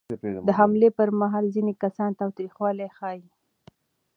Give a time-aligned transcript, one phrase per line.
[0.47, 3.21] د حملې پر مهال ځینې کسان تاوتریخوالی ښيي.